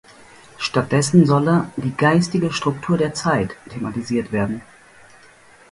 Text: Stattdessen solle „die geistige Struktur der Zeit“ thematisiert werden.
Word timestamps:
Stattdessen 0.57 1.27
solle 1.27 1.69
„die 1.77 1.95
geistige 1.95 2.51
Struktur 2.51 2.97
der 2.97 3.13
Zeit“ 3.13 3.51
thematisiert 3.69 4.31
werden. 4.31 4.61